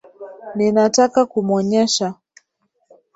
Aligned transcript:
Ninataka 0.55 1.19
kumwonyesha. 1.31 2.07